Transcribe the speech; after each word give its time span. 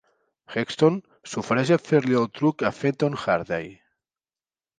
Hexton 0.53 0.95
s'ofereix 1.33 1.71
a 1.75 1.77
fer-li 1.89 2.17
el 2.23 2.25
truc 2.39 2.65
a 2.71 2.73
Fenton 2.79 3.19
Hardy. 3.27 3.63